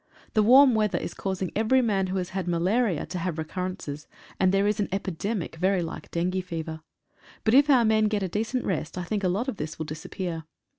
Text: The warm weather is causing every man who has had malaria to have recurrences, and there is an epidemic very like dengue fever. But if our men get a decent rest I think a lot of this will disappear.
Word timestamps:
The 0.33 0.41
warm 0.41 0.73
weather 0.73 0.97
is 0.97 1.13
causing 1.13 1.51
every 1.55 1.79
man 1.83 2.07
who 2.07 2.17
has 2.17 2.29
had 2.29 2.47
malaria 2.47 3.05
to 3.05 3.19
have 3.19 3.37
recurrences, 3.37 4.07
and 4.39 4.51
there 4.51 4.65
is 4.65 4.79
an 4.79 4.89
epidemic 4.91 5.57
very 5.57 5.83
like 5.83 6.09
dengue 6.09 6.43
fever. 6.43 6.81
But 7.43 7.53
if 7.53 7.69
our 7.69 7.85
men 7.85 8.05
get 8.05 8.23
a 8.23 8.27
decent 8.27 8.65
rest 8.65 8.97
I 8.97 9.03
think 9.03 9.23
a 9.23 9.27
lot 9.27 9.47
of 9.47 9.57
this 9.57 9.77
will 9.77 9.85
disappear. 9.85 10.45